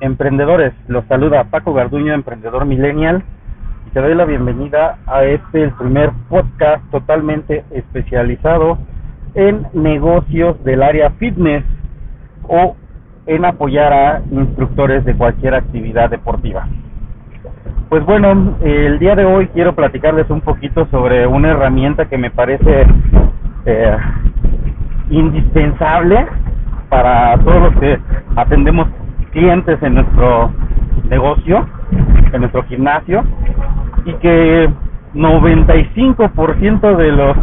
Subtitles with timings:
[0.00, 0.72] emprendedores?
[0.88, 3.22] Los saluda Paco Garduño, emprendedor millennial,
[3.86, 8.78] y te doy la bienvenida a este, el primer podcast totalmente especializado
[9.34, 11.64] en negocios del área fitness
[12.48, 12.76] o
[13.26, 16.66] en apoyar a instructores de cualquier actividad deportiva.
[17.88, 22.30] Pues bueno, el día de hoy quiero platicarles un poquito sobre una herramienta que me
[22.30, 22.86] parece
[23.66, 23.96] eh,
[25.10, 26.26] indispensable
[26.88, 27.98] para todos los que
[28.36, 28.88] atendemos
[29.34, 30.50] clientes en nuestro
[31.10, 31.66] negocio,
[32.32, 33.22] en nuestro gimnasio,
[34.06, 34.70] y que
[35.14, 37.36] 95% de los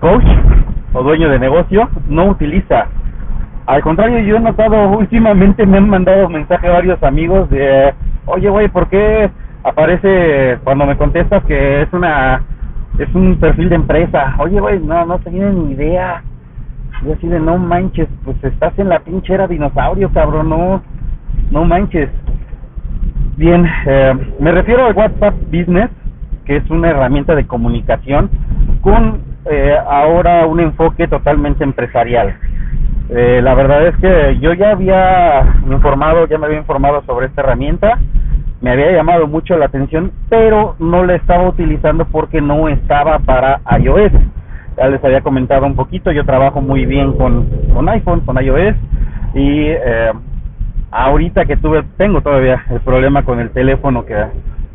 [0.00, 0.24] coach
[0.92, 2.86] o dueños de negocio no utiliza.
[3.66, 7.94] Al contrario, yo he notado últimamente me han mandado mensaje varios amigos de,
[8.26, 9.30] oye, güey, ¿por qué
[9.62, 12.42] aparece cuando me contestas que es una
[12.98, 14.34] es un perfil de empresa?
[14.38, 16.22] Oye, güey, no, no tienen ni idea
[17.02, 20.82] y así de no manches, pues estás en la pinche era dinosaurio, cabrón, no,
[21.50, 22.10] no manches.
[23.36, 25.90] Bien, eh, me refiero al WhatsApp Business,
[26.44, 28.30] que es una herramienta de comunicación
[28.80, 32.36] con eh, ahora un enfoque totalmente empresarial.
[33.10, 37.42] Eh, la verdad es que yo ya había informado, ya me había informado sobre esta
[37.42, 37.98] herramienta,
[38.62, 43.60] me había llamado mucho la atención, pero no la estaba utilizando porque no estaba para
[43.78, 44.12] iOS
[44.76, 48.74] ya les había comentado un poquito, yo trabajo muy bien con, con iPhone, con iOS
[49.34, 50.12] y eh,
[50.90, 54.16] ahorita que tuve, tengo todavía el problema con el teléfono que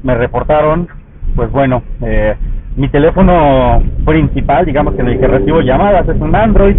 [0.03, 0.88] me reportaron,
[1.36, 2.36] pues bueno, eh,
[2.75, 6.75] mi teléfono principal, digamos que en el que recibo llamadas es un Android,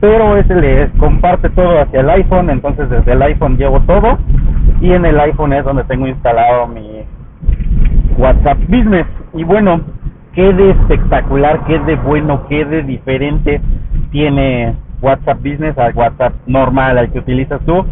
[0.00, 4.18] pero ese le comparte todo hacia el iPhone, entonces desde el iPhone llevo todo
[4.80, 7.04] y en el iPhone es donde tengo instalado mi
[8.18, 9.06] WhatsApp Business.
[9.32, 9.80] Y bueno,
[10.34, 13.60] qué de espectacular, qué de bueno, qué de diferente
[14.10, 17.84] tiene WhatsApp Business al WhatsApp normal, al que utilizas tú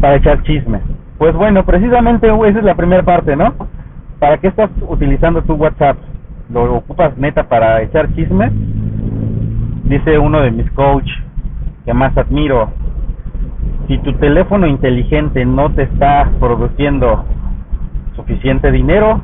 [0.00, 0.80] para echar chisme.
[1.18, 3.54] Pues bueno, precisamente esa es la primera parte, ¿no?
[4.18, 5.96] ¿Para qué estás utilizando tu WhatsApp?
[6.50, 8.50] ¿Lo ocupas neta para echar chisme?
[9.84, 11.08] Dice uno de mis coach
[11.84, 12.70] que más admiro,
[13.88, 17.24] si tu teléfono inteligente no te está produciendo
[18.14, 19.20] suficiente dinero,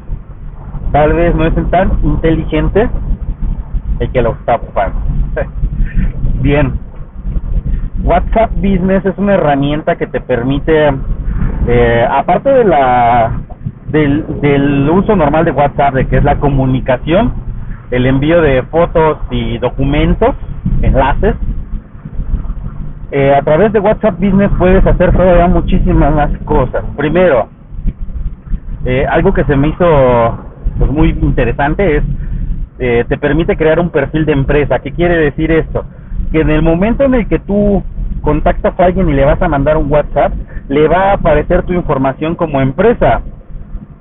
[0.93, 2.89] tal vez no es tan inteligente
[4.01, 4.61] el que lo está.
[6.41, 6.75] Bien,
[8.03, 10.93] WhatsApp Business es una herramienta que te permite,
[11.67, 13.41] eh, aparte de la
[13.89, 17.33] del, del uso normal de WhatsApp, de que es la comunicación,
[17.91, 20.35] el envío de fotos y documentos,
[20.83, 21.35] enlaces,
[23.13, 26.85] eh, a través de WhatsApp Business puedes hacer todavía muchísimas más cosas.
[26.97, 27.49] Primero,
[28.85, 30.46] eh, algo que se me hizo
[30.79, 32.05] pues muy interesante es
[32.79, 34.79] eh, te permite crear un perfil de empresa.
[34.81, 35.85] ¿Qué quiere decir esto?
[36.31, 37.83] Que en el momento en el que tú
[38.21, 40.33] contactas a alguien y le vas a mandar un WhatsApp,
[40.69, 43.23] le va a aparecer tu información como empresa.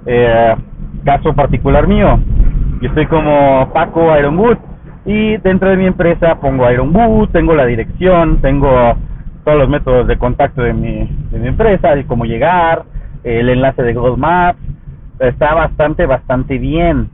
[0.05, 0.55] Eh,
[1.05, 2.19] caso particular mío,
[2.81, 4.57] yo estoy como Paco Ironwood
[5.05, 8.95] y dentro de mi empresa pongo Ironwood, tengo la dirección, tengo
[9.43, 12.83] todos los métodos de contacto de mi, de mi empresa, el cómo llegar,
[13.23, 14.59] el enlace de Google Maps,
[15.19, 17.09] está bastante, bastante bien.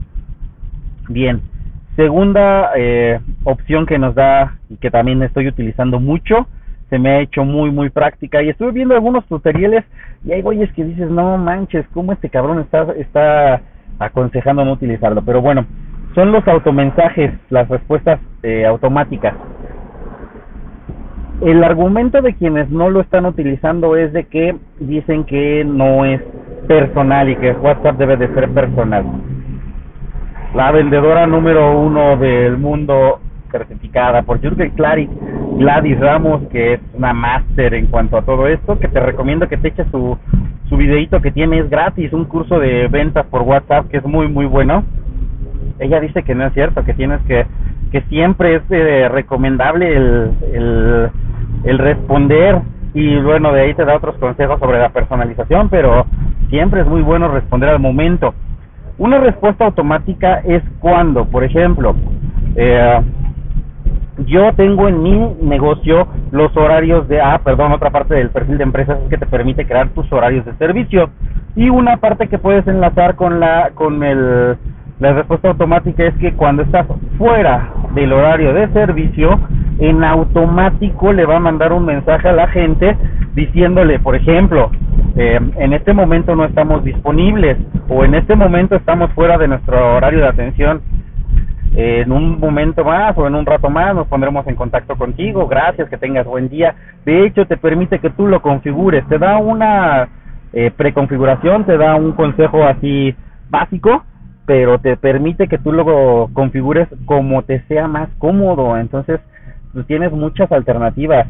[1.08, 1.40] Bien.
[1.96, 6.46] Segunda eh, opción que nos da y que también estoy utilizando mucho,
[6.88, 9.84] se me ha hecho muy, muy práctica y estuve viendo algunos tutoriales
[10.24, 13.60] y hay güeyes que dices, no manches, ¿cómo este cabrón está, está
[13.98, 15.22] aconsejando no utilizarlo?
[15.22, 15.66] Pero bueno,
[16.14, 19.34] son los automensajes, las respuestas eh, automáticas.
[21.42, 26.22] El argumento de quienes no lo están utilizando es de que dicen que no es
[26.72, 29.04] personal y que WhatsApp debe de ser personal.
[30.54, 35.06] La vendedora número uno del mundo certificada por Jürgen Clary,
[35.58, 39.58] Gladys Ramos, que es una máster en cuanto a todo esto, que te recomiendo que
[39.58, 40.16] te eches su,
[40.70, 44.28] su videito que tiene, es gratis, un curso de ventas por WhatsApp que es muy,
[44.28, 44.82] muy bueno.
[45.78, 47.44] Ella dice que no es cierto, que tienes que,
[47.90, 51.10] que siempre es eh, recomendable el, el,
[51.64, 52.62] el responder
[52.94, 56.06] y bueno, de ahí te da otros consejos sobre la personalización, pero
[56.50, 58.34] siempre es muy bueno responder al momento.
[58.98, 61.94] Una respuesta automática es cuando, por ejemplo,
[62.54, 63.00] eh,
[64.18, 68.64] yo tengo en mi negocio los horarios de, ah, perdón, otra parte del perfil de
[68.64, 71.08] empresas es que te permite crear tus horarios de servicio
[71.56, 74.56] y una parte que puedes enlazar con la con el
[75.00, 76.86] la respuesta automática es que cuando estás
[77.18, 79.38] fuera del horario de servicio
[79.78, 82.96] en automático le va a mandar un mensaje a la gente
[83.34, 84.70] diciéndole, por ejemplo,
[85.16, 87.58] eh, en este momento no estamos disponibles
[87.88, 90.82] o en este momento estamos fuera de nuestro horario de atención.
[91.74, 95.46] en un momento más o en un rato más nos pondremos en contacto contigo.
[95.46, 96.74] Gracias, que tengas buen día.
[97.06, 99.06] De hecho, te permite que tú lo configures.
[99.08, 100.06] Te da una
[100.52, 103.14] eh, preconfiguración, te da un consejo así
[103.48, 104.04] básico,
[104.46, 108.76] pero te permite que tú lo configures como te sea más cómodo.
[108.76, 109.20] Entonces,
[109.66, 111.26] tú pues, tienes muchas alternativas.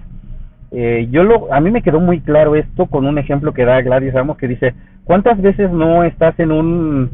[0.71, 3.83] Eh, yo lo, a mí me quedó muy claro esto con un ejemplo que da
[3.83, 4.75] Gladys Ramos que dice,
[5.05, 7.11] ¿cuántas veces no estás en un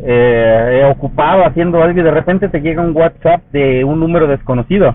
[0.00, 4.94] eh, ocupado haciendo algo y de repente te llega un WhatsApp de un número desconocido.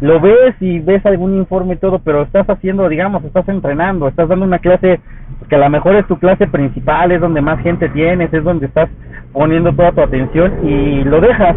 [0.00, 4.28] Lo ves y ves algún informe y todo, pero estás haciendo, digamos, estás entrenando, estás
[4.28, 5.00] dando una clase
[5.48, 8.66] que a lo mejor es tu clase principal, es donde más gente tienes, es donde
[8.66, 8.90] estás
[9.32, 11.56] poniendo toda tu atención y lo dejas.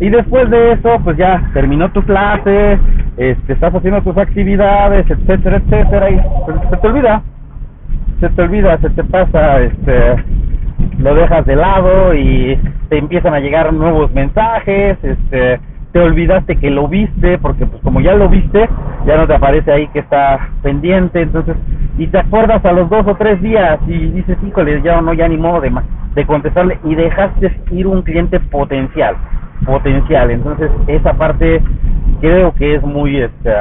[0.00, 2.78] Y después de eso, pues ya terminó tu clase,
[3.16, 7.22] este, estás haciendo tus actividades, etcétera, etcétera, y pues, se te olvida,
[8.20, 10.16] se te olvida, se te pasa, este,
[10.98, 15.60] lo dejas de lado y te empiezan a llegar nuevos mensajes, este,
[15.94, 18.68] te olvidaste que lo viste, porque pues como ya lo viste,
[19.06, 21.54] ya no te aparece ahí que está pendiente, entonces,
[21.96, 25.28] y te acuerdas a los dos o tres días y dices, híjole, ya no, ya
[25.28, 25.72] ni modo de,
[26.16, 29.14] de contestarle y dejaste ir un cliente potencial,
[29.64, 31.62] potencial, entonces esa parte
[32.20, 33.52] creo que es muy, este,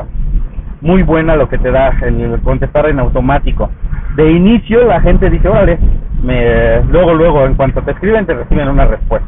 [0.81, 3.69] muy buena lo que te da el contestar en automático.
[4.15, 5.77] De inicio la gente dice, órale,
[6.23, 9.27] me, luego, luego, en cuanto te escriben, te reciben una respuesta.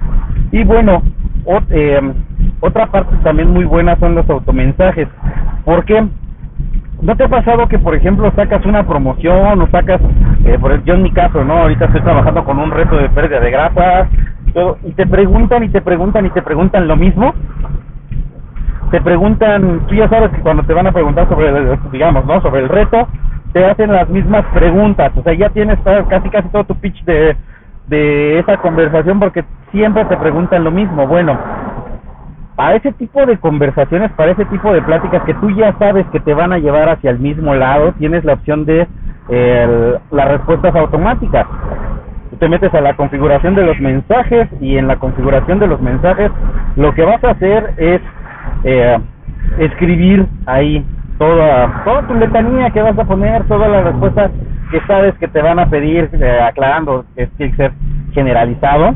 [0.52, 1.04] Y bueno,
[1.69, 2.02] eh,
[2.60, 5.07] otra parte también muy buena son los automensajes.
[5.63, 6.07] porque
[7.02, 10.00] ¿No te ha pasado que, por ejemplo, sacas una promoción o sacas,
[10.46, 11.57] eh, por yo en mi caso, ¿no?
[11.57, 14.07] Ahorita estoy trabajando con un reto de pérdida de grasa,
[14.84, 17.34] y te preguntan y te preguntan y te preguntan lo mismo?
[18.92, 22.42] Te preguntan, tú ya sabes que cuando te van a preguntar sobre, el, digamos, ¿no?
[22.42, 23.07] Sobre el reto,
[23.52, 25.78] te hacen las mismas preguntas, o sea, ya tienes
[26.10, 27.36] casi casi todo tu pitch de,
[27.88, 31.06] de esa conversación porque siempre te preguntan lo mismo.
[31.07, 31.38] Bueno,
[32.57, 36.19] a ese tipo de conversaciones, para ese tipo de pláticas que tú ya sabes que
[36.19, 38.88] te van a llevar hacia el mismo lado, tienes la opción de
[39.28, 41.48] las respuestas automáticas.
[42.30, 45.81] Tú te metes a la configuración de los mensajes y en la configuración de los
[45.81, 46.31] mensajes
[46.75, 48.02] lo que vas a hacer es
[48.63, 48.98] eh,
[49.60, 50.86] escribir ahí
[51.18, 54.31] toda, toda tu letanía que vas a poner, todas las respuestas
[54.72, 57.72] que sabes que te van a pedir, eh, aclarando que tiene que ser
[58.13, 58.96] generalizado.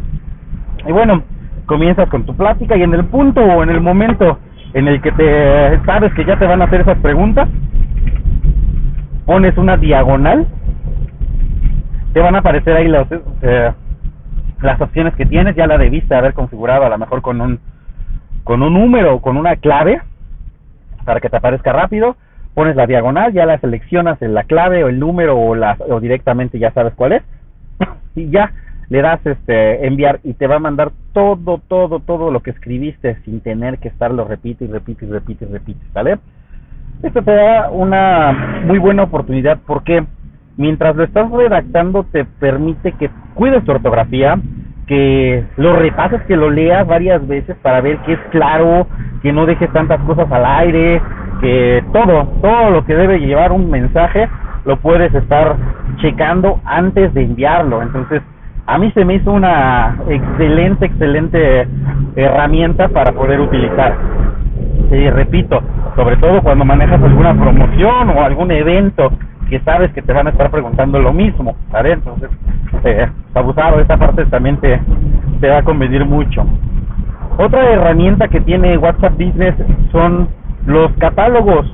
[0.88, 1.24] Y bueno,
[1.70, 4.40] comienzas con tu plática y en el punto o en el momento
[4.74, 7.48] en el que te sabes que ya te van a hacer esas preguntas,
[9.28, 10.48] pones una diagonal,
[12.12, 13.06] te van a aparecer ahí las,
[13.44, 13.72] eh,
[14.64, 17.60] las opciones que tienes, ya la debiste haber configurado a lo mejor con un
[18.44, 20.02] con un número o con una clave
[21.06, 22.16] para que te aparezca rápido,
[22.56, 26.00] pones la diagonal, ya la seleccionas en la clave o el número o, la, o
[26.00, 27.24] directamente ya sabes cuál es
[28.16, 28.52] y ya
[28.90, 33.18] le das este enviar y te va a mandar todo, todo, todo lo que escribiste
[33.24, 36.18] sin tener que estarlo repite y repite y repite y repite, ¿sale?
[37.04, 40.04] Esto te da una muy buena oportunidad porque
[40.58, 44.40] mientras lo estás redactando te permite que cuides tu ortografía,
[44.88, 48.88] que lo repases, que lo leas varias veces para ver que es claro,
[49.22, 51.02] que no dejes tantas cosas al aire,
[51.42, 54.28] que todo, todo lo que debe llevar un mensaje
[54.66, 55.56] lo puedes estar
[55.98, 57.82] checando antes de enviarlo.
[57.82, 58.22] Entonces,
[58.70, 61.68] a mí se me hizo una excelente, excelente
[62.16, 63.96] herramienta para poder utilizar.
[64.92, 65.60] Y repito,
[65.96, 69.12] sobre todo cuando manejas alguna promoción o algún evento
[69.50, 71.94] que sabes que te van a estar preguntando lo mismo, ¿vale?
[71.94, 72.30] Entonces,
[72.84, 74.80] eh, abusado, esta parte también te,
[75.42, 76.46] te va a convenir mucho.
[77.38, 79.56] Otra herramienta que tiene WhatsApp Business
[79.92, 80.30] son
[80.68, 81.66] los catálogos.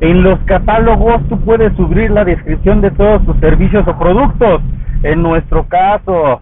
[0.00, 4.60] En los catálogos tú puedes subir la descripción de todos tus servicios o productos.
[5.04, 6.40] En nuestro caso,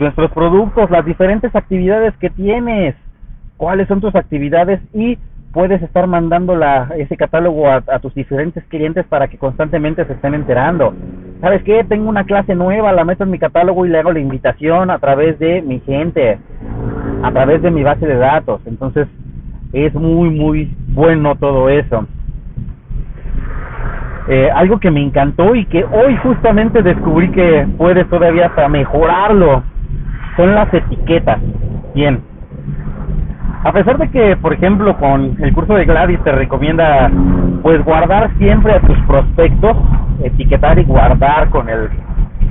[0.00, 2.96] nuestros productos, las diferentes actividades que tienes,
[3.56, 5.16] cuáles son tus actividades y
[5.52, 10.34] puedes estar mandando la, ese catálogo a, tus diferentes clientes para que constantemente se estén
[10.34, 10.92] enterando.
[11.40, 11.84] ¿Sabes qué?
[11.84, 14.98] Tengo una clase nueva, la meto en mi catálogo y le hago la invitación a
[14.98, 16.40] través de mi gente,
[17.22, 18.60] a través de mi base de datos.
[18.66, 19.06] Entonces,
[19.72, 22.08] es muy, muy bueno todo eso.
[24.28, 29.62] Eh, algo que me encantó y que hoy justamente descubrí que puedes todavía hasta mejorarlo
[30.36, 31.38] son las etiquetas.
[31.94, 32.20] Bien,
[33.66, 37.10] a pesar de que, por ejemplo, con el curso de Gladys te recomienda
[37.62, 39.76] pues guardar siempre a tus prospectos,
[40.22, 41.88] etiquetar y guardar con el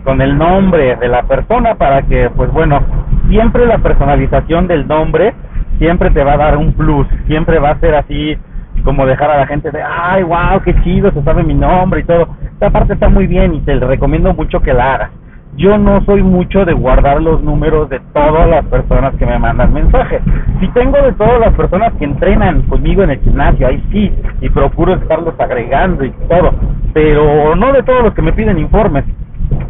[0.04, 2.82] con el nombre de la persona para que pues bueno,
[3.30, 5.34] siempre la personalización del nombre
[5.80, 8.38] siempre te va a dar un plus, siempre va a ser así
[8.84, 12.04] como dejar a la gente de, ay, wow, qué chido, se sabe mi nombre y
[12.04, 12.28] todo.
[12.54, 15.12] Esta parte está muy bien y te recomiendo mucho que la hagas.
[15.58, 19.74] yo no soy mucho de guardar los números de todas las personas que me mandan
[19.74, 20.22] mensajes.
[20.60, 24.50] Si tengo de todas las personas que entrenan conmigo en el gimnasio, ahí sí, y
[24.50, 26.54] procuro estarlos agregando y todo,
[26.94, 29.06] pero no de todos los que me piden informes.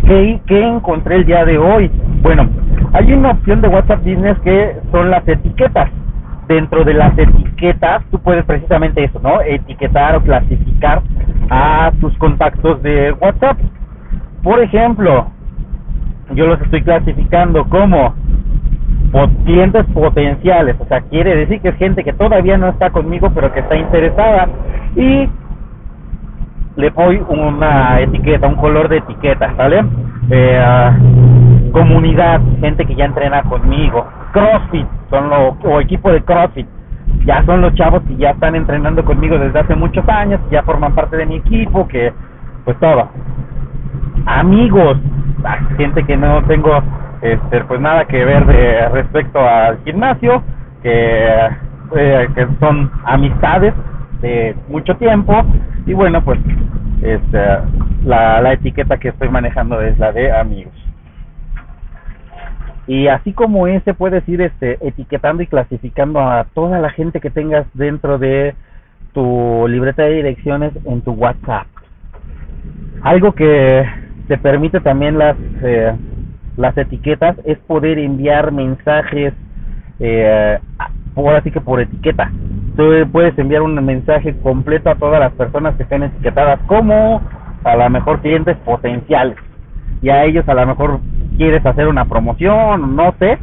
[0.08, 1.92] ¿Qué, qué encontré el día de hoy?
[2.22, 2.48] Bueno,
[2.94, 5.90] hay una opción de WhatsApp Business que son las etiquetas.
[6.48, 7.45] Dentro de las etiquetas,
[8.12, 9.42] tú puedes precisamente eso, ¿no?
[9.42, 11.02] Etiquetar o clasificar
[11.50, 13.58] a tus contactos de WhatsApp.
[14.44, 15.28] Por ejemplo,
[16.34, 18.14] yo los estoy clasificando como
[19.46, 23.54] clientes potenciales, o sea, quiere decir que es gente que todavía no está conmigo, pero
[23.54, 24.50] que está interesada
[24.96, 25.30] y
[26.76, 29.86] le doy una etiqueta, un color de etiqueta, ¿vale?
[30.30, 30.92] Eh,
[31.72, 36.68] comunidad, gente que ya entrena conmigo, CrossFit, son lo, o equipo de CrossFit,
[37.26, 40.94] ya son los chavos que ya están entrenando conmigo desde hace muchos años, ya forman
[40.94, 42.14] parte de mi equipo, que
[42.64, 43.10] pues todo.
[44.26, 44.98] Amigos,
[45.78, 46.82] gente que no tengo
[47.22, 50.44] este, pues nada que ver de respecto al gimnasio,
[50.84, 51.50] que,
[51.96, 53.74] eh, que son amistades
[54.22, 55.44] de mucho tiempo
[55.86, 56.40] y bueno pues
[57.02, 57.40] este,
[58.06, 60.85] la, la etiqueta que estoy manejando es la de amigos
[62.88, 67.30] y así como ese puedes ir este etiquetando y clasificando a toda la gente que
[67.30, 68.54] tengas dentro de
[69.14, 71.68] tu libreta de direcciones en tu WhatsApp.
[73.02, 73.86] Algo que
[74.28, 75.94] te permite también las eh,
[76.58, 79.34] las etiquetas es poder enviar mensajes
[80.00, 80.60] eh,
[81.14, 82.32] por así que por etiqueta.
[82.76, 87.22] Tú puedes enviar un mensaje completo a todas las personas que estén etiquetadas como
[87.64, 89.38] a lo mejor clientes potenciales.
[90.02, 91.00] Y a ellos a lo mejor
[91.38, 93.38] quieres hacer una promoción no sé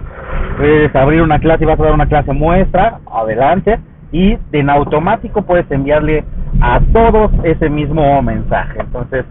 [0.56, 3.78] puedes abrir una clase y vas a dar una clase muestra adelante
[4.12, 6.24] y en automático puedes enviarle
[6.60, 8.80] a todos ese mismo mensaje.
[8.80, 9.24] Entonces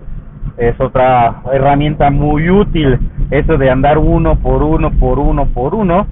[0.58, 3.00] es otra herramienta muy útil
[3.30, 6.08] eso de andar uno por uno por uno por uno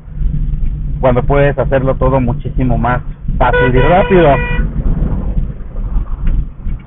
[1.02, 3.02] cuando puedes hacerlo todo muchísimo más
[3.38, 4.36] fácil y rápido.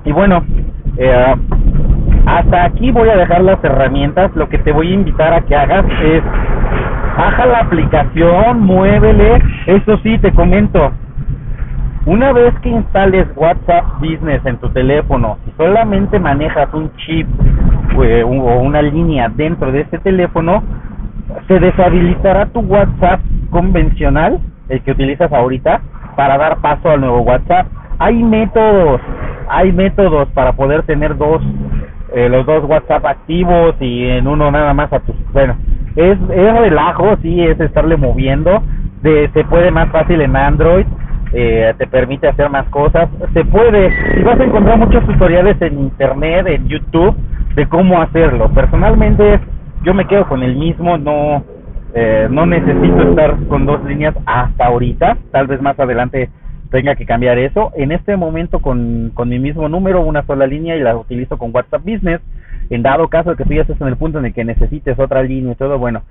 [0.05, 0.43] Y bueno
[0.97, 1.35] eh,
[2.25, 4.35] hasta aquí voy a dejar las herramientas.
[4.35, 6.23] Lo que te voy a invitar a que hagas es
[7.17, 9.41] baja la aplicación muévele.
[9.67, 10.91] Eso sí te comento.
[12.05, 17.25] Una vez que instales WhatsApp Business en tu teléfono, si solamente manejas un chip
[18.03, 20.63] eh, o una línea dentro de este teléfono,
[21.47, 25.79] se deshabilitará tu WhatsApp convencional, el que utilizas ahorita,
[26.17, 27.67] para dar paso al nuevo WhatsApp.
[27.99, 28.99] Hay métodos,
[29.49, 31.41] hay métodos para poder tener dos,
[32.13, 35.57] eh, los dos WhatsApp activos y en uno nada más a tus, bueno,
[35.95, 38.63] es, es relajo, sí, es estarle moviendo,
[39.01, 40.85] de, se puede más fácil en Android,
[41.33, 43.09] eh, te permite hacer más cosas.
[43.33, 47.15] Se puede, y vas a encontrar muchos tutoriales en internet, en YouTube,
[47.55, 48.49] de cómo hacerlo.
[48.53, 49.39] Personalmente,
[49.83, 51.43] yo me quedo con el mismo, no,
[51.95, 55.17] eh, no necesito estar con dos líneas hasta ahorita.
[55.31, 56.29] Tal vez más adelante
[56.73, 57.71] tenga que cambiar eso.
[57.75, 61.51] En este momento, con, con mi mismo número, una sola línea y la utilizo con
[61.53, 62.19] WhatsApp Business.
[62.71, 64.97] En dado caso de que tú ya estés en el punto en el que necesites
[64.97, 66.01] otra línea y todo, bueno,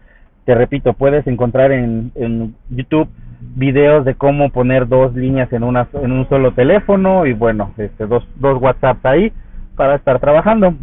[0.44, 3.08] te repito, puedes encontrar en, en YouTube
[3.56, 8.06] videos de cómo poner dos líneas en una en un solo teléfono y bueno este
[8.06, 9.32] dos dos WhatsApp ahí
[9.74, 10.74] para estar trabajando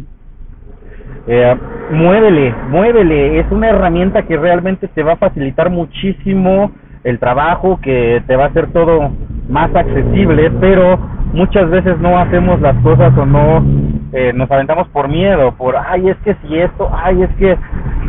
[1.26, 1.56] eh,
[1.90, 6.70] muévele muévele es una herramienta que realmente te va a facilitar muchísimo
[7.02, 9.10] el trabajo que te va a hacer todo
[9.50, 10.98] más accesible pero
[11.32, 13.64] muchas veces no hacemos las cosas o no
[14.12, 17.56] eh, nos aventamos por miedo por ay es que si esto ay es que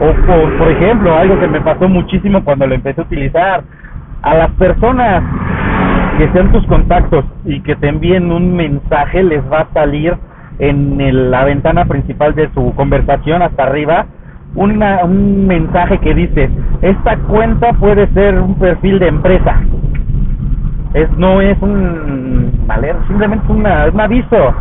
[0.01, 3.63] o por ejemplo algo que me pasó muchísimo cuando lo empecé a utilizar.
[4.23, 5.23] A las personas
[6.17, 10.15] que sean tus contactos y que te envíen un mensaje les va a salir
[10.59, 14.05] en la ventana principal de su conversación hasta arriba
[14.53, 16.49] una, un mensaje que dice
[16.81, 19.61] esta cuenta puede ser un perfil de empresa
[20.93, 24.53] es no es un valer simplemente una, un aviso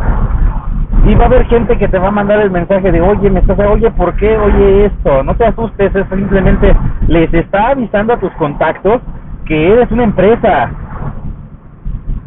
[1.05, 3.39] y va a haber gente que te va a mandar el mensaje de oye me
[3.39, 6.75] estás oye por qué oye esto no te asustes es simplemente
[7.07, 9.01] les está avisando a tus contactos
[9.45, 10.71] que eres una empresa.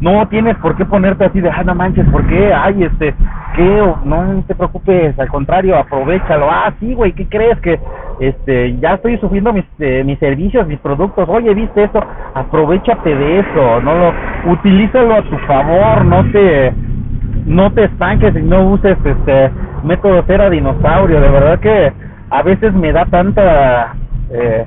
[0.01, 2.53] No tienes por qué ponerte así de, ah, no manches, ¿por qué?
[2.53, 3.13] Ay, este,
[3.55, 3.83] ¿qué?
[4.03, 6.47] No te preocupes, al contrario, aprovechalo.
[6.51, 7.57] Ah, sí, güey, ¿qué crees?
[7.59, 7.79] Que,
[8.19, 11.27] este, ya estoy sufriendo mis, eh, mis servicios, mis productos.
[11.29, 12.03] Oye, ¿viste eso?
[12.33, 16.73] Aprovechate de eso, no lo, utilízalo a tu favor, no te,
[17.45, 19.51] no te estanques y no uses, este,
[19.83, 21.21] método cera dinosaurio.
[21.21, 21.93] De verdad que
[22.31, 23.95] a veces me da tanta,
[24.29, 24.65] eh,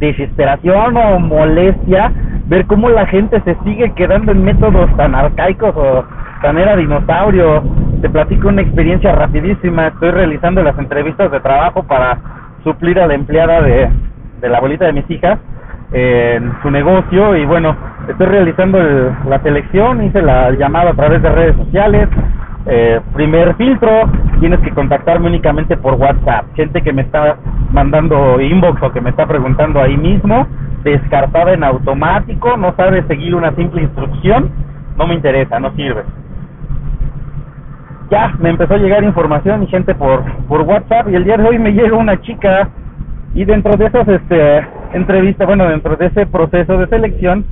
[0.00, 2.10] desesperación o molestia
[2.50, 6.04] ver cómo la gente se sigue quedando en métodos tan arcaicos o
[6.42, 7.62] tan era dinosaurio.
[8.02, 9.86] Te platico una experiencia rapidísima.
[9.86, 12.18] Estoy realizando las entrevistas de trabajo para
[12.64, 13.88] suplir a la empleada de,
[14.40, 15.38] de la abuelita de mis hijas
[15.92, 17.76] en su negocio y bueno,
[18.08, 18.78] estoy realizando
[19.28, 22.08] la selección, hice la llamada a través de redes sociales,
[22.66, 23.90] eh, primer filtro,
[24.38, 27.36] tienes que contactarme únicamente por WhatsApp, gente que me está
[27.72, 30.46] mandando inbox o que me está preguntando ahí mismo,
[30.82, 34.50] descartada en automático, no sabe seguir una simple instrucción,
[34.96, 36.02] no me interesa, no sirve.
[38.10, 41.48] Ya, me empezó a llegar información y gente por, por WhatsApp y el día de
[41.48, 42.68] hoy me llega una chica
[43.34, 47.44] y dentro de esas este, entrevistas, bueno, dentro de ese proceso de selección,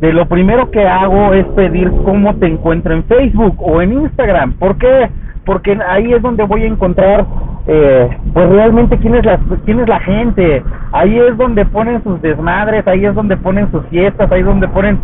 [0.00, 4.54] de lo primero que hago es pedir cómo te encuentro en Facebook o en Instagram.
[4.54, 5.10] ¿Por qué?
[5.48, 7.24] Porque ahí es donde voy a encontrar,
[7.66, 10.62] eh, pues realmente quién es, la, quién es la gente.
[10.92, 14.68] Ahí es donde ponen sus desmadres, ahí es donde ponen sus fiestas, ahí es donde
[14.68, 15.00] ponen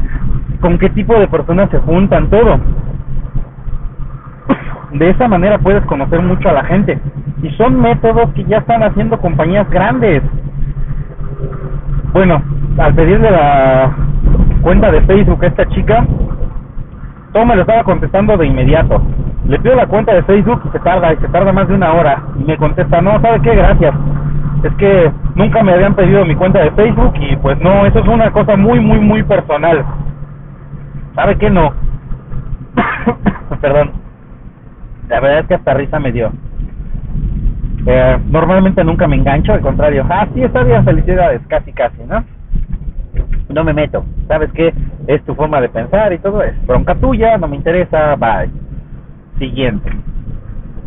[0.61, 2.61] con qué tipo de personas se juntan, todo.
[4.93, 6.99] De esa manera puedes conocer mucho a la gente.
[7.43, 10.23] Y son métodos que ya están haciendo compañías grandes.
[12.13, 12.43] Bueno,
[12.77, 13.97] al pedirle la
[14.61, 16.07] cuenta de Facebook a esta chica,
[17.33, 19.01] todo me lo estaba contestando de inmediato.
[19.47, 21.93] Le pido la cuenta de Facebook y se tarda, y se tarda más de una
[21.93, 22.23] hora.
[22.39, 23.55] Y me contesta, no, ¿sabe qué?
[23.55, 23.95] Gracias.
[24.63, 28.09] Es que nunca me habían pedido mi cuenta de Facebook y pues no, eso es
[28.09, 29.85] una cosa muy, muy, muy personal.
[31.15, 31.51] ¿Sabe qué?
[31.51, 31.75] No.
[33.61, 33.93] Perdón.
[35.09, 36.33] La verdad es que hasta risa me dio.
[37.87, 40.07] Eh, normalmente nunca me engancho, al contrario.
[40.09, 42.25] Ah, sí, está felicidades, casi, casi, ¿no?
[43.51, 44.07] No me meto.
[44.27, 44.73] ¿Sabes qué?
[45.07, 48.63] Es tu forma de pensar y todo es bronca tuya, no me interesa, bye.
[49.38, 49.91] Siguiente.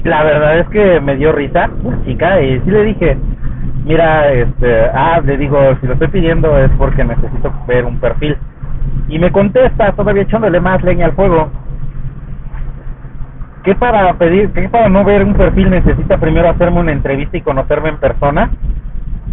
[0.03, 1.69] La verdad es que me dio risa
[2.05, 3.17] chica y sí le dije,
[3.83, 8.37] mira, este, ah, le digo, si lo estoy pidiendo es porque necesito ver un perfil.
[9.09, 11.51] Y me contesta, todavía echándole más leña al fuego
[13.67, 17.41] ¿Qué para pedir, qué para no ver un perfil necesita primero hacerme una entrevista y
[17.41, 18.49] conocerme en persona?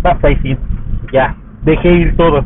[0.02, 0.59] Basta y sí,
[1.12, 2.44] ya, dejé ir todo.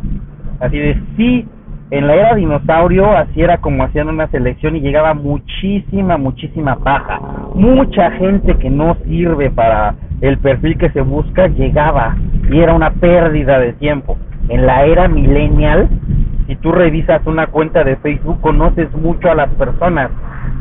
[0.61, 1.49] Así de sí,
[1.91, 7.21] en la era dinosaurio así era como hacían una selección y llegaba muchísima, muchísima paja.
[7.55, 12.17] Mucha gente que no sirve para el perfil que se busca llegaba
[12.51, 14.19] y era una pérdida de tiempo.
[14.49, 15.89] En la era millennial,
[16.47, 20.11] si tú revisas una cuenta de Facebook, conoces mucho a las personas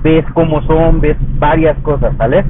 [0.04, 2.46] ves cómo son, ves varias cosas, ¿vale?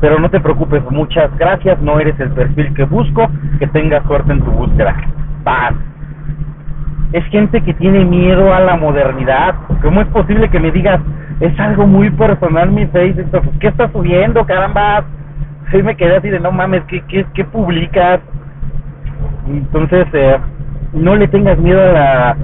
[0.00, 4.32] Pero no te preocupes, muchas gracias, no eres el perfil que busco, que tengas suerte
[4.32, 4.96] en tu búsqueda.
[5.44, 5.74] Paz.
[7.12, 9.54] Es gente que tiene miedo a la modernidad.
[9.82, 11.00] ¿Cómo es posible que me digas,
[11.40, 13.58] es algo muy personal mi Facebook?
[13.60, 15.04] ¿Qué estás subiendo, caramba?
[15.70, 18.20] Sí me quedé así de, no mames, ¿qué, qué, qué publicas?
[19.46, 20.38] Entonces, eh,
[20.92, 22.36] no le tengas miedo a la,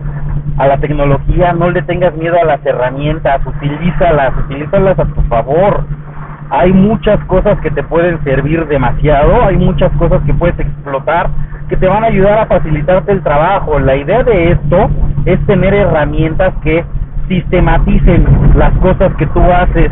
[0.59, 5.85] a la tecnología, no le tengas miedo a las herramientas, utilízalas, utilízalas a tu favor.
[6.51, 11.29] Hay muchas cosas que te pueden servir demasiado, hay muchas cosas que puedes explotar
[11.69, 13.79] que te van a ayudar a facilitarte el trabajo.
[13.79, 14.89] La idea de esto
[15.27, 16.85] es tener herramientas que
[17.29, 19.91] sistematicen las cosas que tú haces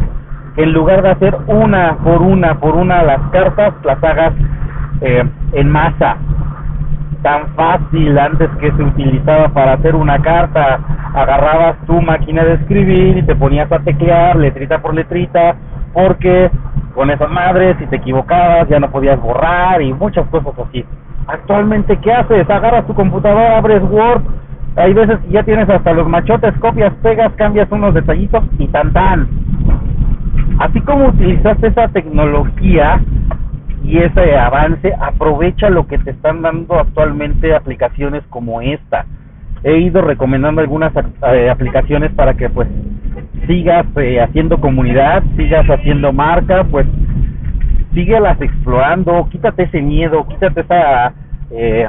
[0.57, 4.33] en lugar de hacer una por una por una las cartas las hagas
[5.03, 6.17] eh, en masa
[7.23, 10.81] tan fácil antes que se utilizaba para hacer una carta.
[11.15, 15.57] Agarrabas tu máquina de escribir y te ponías a teclear letrita por letrita,
[15.93, 16.51] porque
[16.95, 20.85] con esas madres, si te equivocabas, ya no podías borrar y muchas cosas así.
[21.27, 22.49] Actualmente, ¿qué haces?
[22.49, 24.23] Agarras tu computadora, abres Word,
[24.77, 28.93] hay veces que ya tienes hasta los machotes, copias, pegas, cambias unos detallitos y tan
[28.93, 29.27] tan.
[30.59, 33.01] Así como utilizaste esa tecnología
[33.87, 39.07] y ese avance, aprovecha lo que te están dando actualmente aplicaciones como esta.
[39.63, 40.93] He ido recomendando algunas
[41.33, 42.69] eh, aplicaciones para que pues
[43.47, 46.85] sigas eh, haciendo comunidad, sigas haciendo marca, pues
[47.95, 51.13] síguelas explorando, quítate ese miedo, quítate esa
[51.53, 51.89] eh,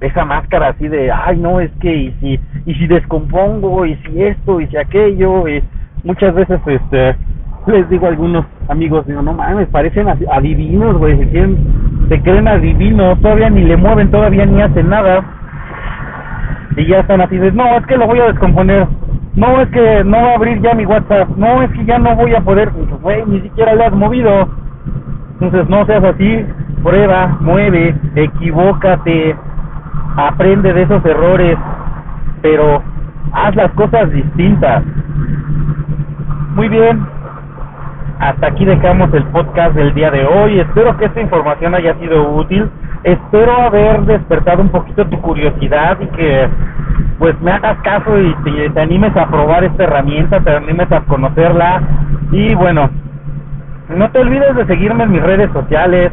[0.00, 4.22] esa máscara así de, ay no, es que y si y si descompongo y si
[4.22, 5.60] esto y si aquello, y
[6.04, 7.16] muchas veces este
[7.66, 11.58] les digo a algunos amigos, digo, no mames, parecen adivinos, güey, se, quieren,
[12.08, 15.22] se creen adivinos, todavía ni le mueven, todavía ni hacen nada.
[16.76, 18.86] Y ya están así, de, no, es que lo voy a descomponer,
[19.34, 22.16] no, es que no va a abrir ya mi WhatsApp, no, es que ya no
[22.16, 22.70] voy a poder,
[23.02, 24.48] güey, ni siquiera le has movido.
[25.40, 26.44] Entonces no seas así,
[26.82, 29.36] prueba, mueve, equivócate,
[30.16, 31.56] aprende de esos errores,
[32.42, 32.82] pero
[33.32, 34.82] haz las cosas distintas.
[36.54, 37.00] Muy bien,
[38.20, 40.60] hasta aquí dejamos el podcast del día de hoy.
[40.60, 42.70] Espero que esta información haya sido útil.
[43.02, 46.48] Espero haber despertado un poquito tu curiosidad y que
[47.18, 51.80] pues me hagas caso y te, animes a probar esta herramienta, te animes a conocerla.
[52.30, 52.90] Y bueno,
[53.88, 56.12] no te olvides de seguirme en mis redes sociales.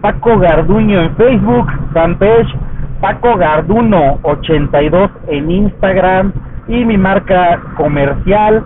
[0.00, 2.54] Paco Garduño en Facebook, fanpage
[3.00, 6.32] Paco Garduno 82 en Instagram
[6.68, 8.62] y mi marca comercial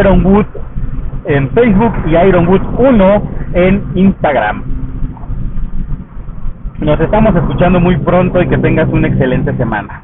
[0.00, 0.46] Ironwood
[1.26, 3.22] en Facebook y Ironwood 1
[3.54, 4.62] en Instagram.
[6.80, 10.02] Nos estamos escuchando muy pronto y que tengas una excelente semana.